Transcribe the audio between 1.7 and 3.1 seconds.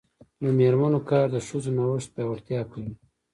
نوښت پیاوړتیا کوي.